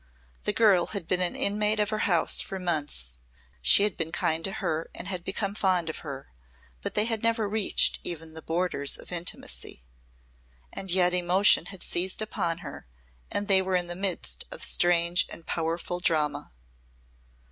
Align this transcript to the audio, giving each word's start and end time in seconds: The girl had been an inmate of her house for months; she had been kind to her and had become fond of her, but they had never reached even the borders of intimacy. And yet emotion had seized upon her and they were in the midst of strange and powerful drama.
The 0.45 0.51
girl 0.53 0.87
had 0.97 1.07
been 1.07 1.21
an 1.21 1.35
inmate 1.35 1.79
of 1.79 1.91
her 1.91 2.09
house 2.09 2.41
for 2.41 2.57
months; 2.57 3.21
she 3.61 3.83
had 3.83 3.97
been 3.97 4.11
kind 4.11 4.43
to 4.45 4.53
her 4.53 4.89
and 4.95 5.07
had 5.07 5.23
become 5.23 5.53
fond 5.53 5.91
of 5.91 5.99
her, 5.99 6.29
but 6.81 6.95
they 6.95 7.05
had 7.05 7.21
never 7.21 7.47
reached 7.47 7.99
even 8.03 8.33
the 8.33 8.41
borders 8.41 8.97
of 8.97 9.11
intimacy. 9.11 9.83
And 10.73 10.89
yet 10.89 11.13
emotion 11.13 11.67
had 11.67 11.83
seized 11.83 12.19
upon 12.23 12.59
her 12.65 12.87
and 13.29 13.47
they 13.47 13.61
were 13.61 13.75
in 13.75 13.85
the 13.85 13.95
midst 13.95 14.45
of 14.49 14.63
strange 14.63 15.27
and 15.29 15.45
powerful 15.45 15.99
drama. 15.99 16.51